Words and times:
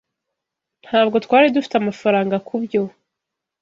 Ntabwo 0.85 1.15
twari 1.25 1.47
dufite 1.55 1.75
amafaranga 1.77 2.35
kubyo. 2.47 2.81